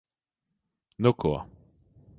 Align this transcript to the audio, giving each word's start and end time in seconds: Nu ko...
Nu 1.01 1.11
ko... 1.19 1.31